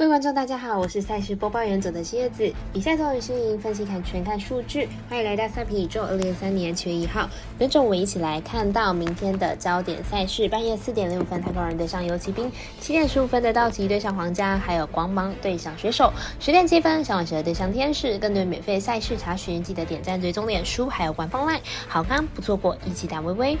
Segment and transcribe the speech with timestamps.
[0.00, 2.50] 各位观众，大家好，我是赛事播报员佐的蝎子。
[2.72, 7.28] 比赛中于新营分析看全看数据，欢迎来到赛皮宇宙二零二三年七月一号。
[7.58, 12.48] 跟着我们一起来看到明天的焦点赛事：半夜四点零五分，太空人对上游骑兵；
[12.80, 16.10] 七点十五分的道奇对上皇家，还有光芒对上水手；
[16.40, 18.18] 十点七分，小晚蛇对上天使。
[18.18, 23.58] 更多免费赛事查询，记得点赞、追踪脸书，还有官方 LINE，好看不错过，一起打微微。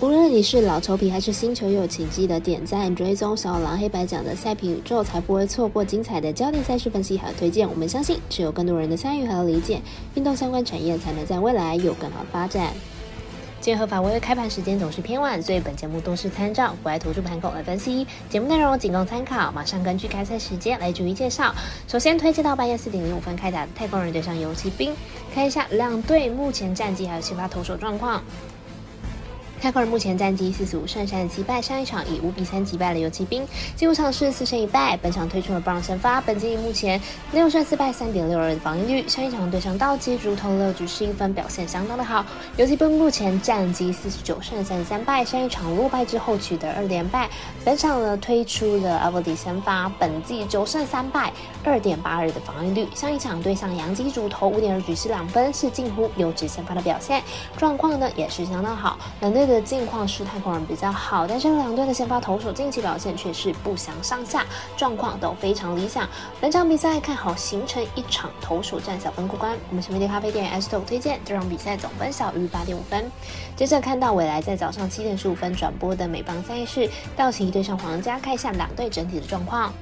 [0.00, 7.68] 无论你是老球皮还是新球友，请记得点赞、追踪小狼黑白奖的赛评宇宙，才不会错过精彩的焦点赛事分析和推荐。
[7.68, 9.82] 我们相信，只有更多人的参与和理解，
[10.14, 12.72] 运动相关产业才能在未来有更好发展。
[13.60, 18.06] 今日合法微微开盘时间总是偏晚，所以本节目都是参照国外图书盘口来分析。
[18.30, 21.54] 节目内容仅供参考，马上根据开赛时间来逐一介绍。
[21.86, 24.94] 首先推荐到半夜四点零五分开打的太空人对上游骑兵，
[25.34, 28.22] 看一下两队目前战绩还有先发投手状况。
[29.60, 33.46] 泰克尔目前战绩四十五胜三十七败，上一场以五比三击败了游骑兵，
[33.76, 34.96] 进入场是四胜一败。
[35.02, 36.98] 本场推出了布朗先发，本季目前
[37.32, 39.06] 六胜四败，三点六二的防御率。
[39.06, 42.24] 上一场对上道奇，如同六局失一分，表现相当的好。
[42.56, 47.28] 游骑兵目前战绩四十九胜三十三败，上一场落败之后取得二连败。
[47.62, 51.30] 本场呢推出了阿布迪先发，本季九胜三败，
[51.62, 52.88] 二点八二的防御率。
[52.94, 57.22] 上一场对上洋基，主投五点二局失两分，是近乎优质先发的表现，
[57.58, 58.98] 状况呢也是相当好。
[59.20, 59.49] 两队。
[59.50, 66.08] 的近况是太空人比较好，但是两队的先发投手近期表现却是不相上下，状况都非常理想。
[66.40, 69.56] 本场比赛看好形成一场投手战小分过关。
[69.68, 73.10] 我们神秘的咖啡店 S 豆推荐这场比赛总分小于八点五分。
[73.56, 79.72] 接着看到未来在早上七点十五分转播的美邦赛事，道奇对上皇家，看一下两队整体的状况。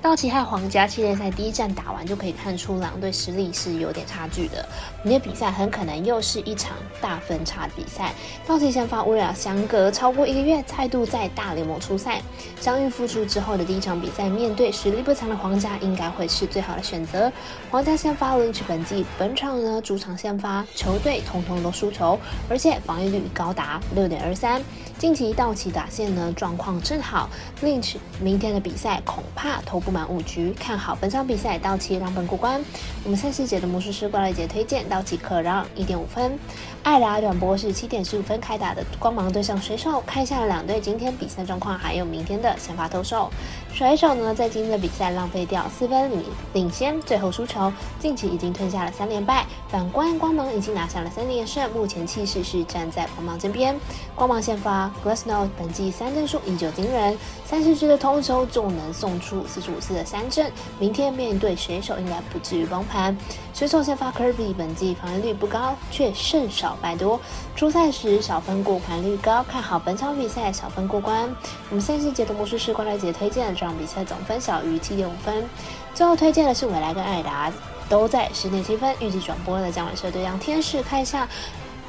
[0.00, 4.66] 道奇和皇家系列赛第一战打完就可以看出两队实力是有点差距的，
[5.02, 8.14] 明天比赛很可能又是一场大分差比赛。
[8.46, 9.17] 道奇先发乌。
[9.34, 12.20] 相隔超过一个月，再度在大联盟出赛。
[12.60, 17.30] 伤愈复出之后的第一场比赛，面对实力不强的皇家，应该会是最好的选择。
[17.70, 24.62] 皇家先发 Lynch 本季本场呢主场先发，球队通通都输球，而且防御率高达六点二三。
[24.98, 27.30] 近期道奇打线呢状况正好
[27.62, 32.60] ，Lynch 明天的比赛恐怕投不满五局，看好本场比赛道奇让本过关。
[33.04, 36.36] 我们赛事节的魔术师挂了一节推荐，道奇可让一点五分。
[36.82, 43.30] 艾拉转播是七点十五分开打的光芒对上水手，看一下两队今天比赛状况，还有明天的先发投手。
[43.72, 49.46] 水手呢在今天的比赛浪费掉四分领领先，最后输球，近期已经吞下了三连败。
[49.70, 53.74] 反观光芒已经拿下了三连胜，目前气势是站在光芒这边。
[54.14, 57.16] 光芒先发 Glassno 本季三振数依旧惊人，
[57.46, 60.52] 三十支的通球就能送出四十五次的三振。
[60.78, 63.16] 明天面对水手应该不至于崩盘。
[63.58, 66.78] 选手先发 Kirby 本季防御率不高，却胜少。
[66.80, 67.20] 败多，
[67.56, 71.28] 出赛时小分过盘率高，看好本场比赛小分过关。
[71.68, 75.44] 我们赛事解读魔术师关来姐推荐的这场比赛总分小于七点五分。
[75.92, 77.50] 最后推荐的是未来跟艾达，
[77.88, 81.26] 都在十点七分，预计转播的将晚社对上天使，看一下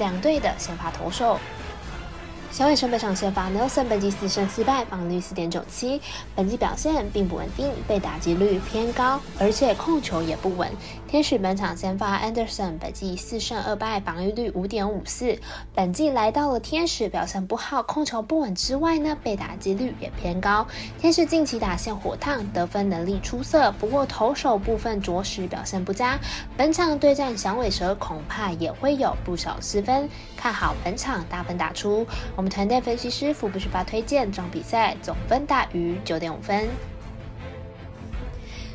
[0.00, 1.38] 两队的先发投手。
[2.50, 5.98] 小尾神本场先发 Nelson 本季四胜四败，防御率四点九七，
[6.34, 10.70] 本季表现并不稳定，被打击率偏高，而且控球也不稳。
[11.12, 15.38] 天使本场先发 Anderson 本季四胜二败，防御率五点五四，
[15.74, 20.66] 本季来到了天使表现不好，控球不稳之外呢，被打击率也偏高。
[20.98, 26.18] 天使近期打线火烫，得分能力出色，不过投手部分着实表现不佳。
[26.56, 30.08] 本场对战响尾蛇，恐怕也会有不少失分。
[30.34, 32.06] 看好本场大分打出。
[32.34, 36.66] 我们团队分析师傅不是发推荐，这场比赛总分大于九点五分。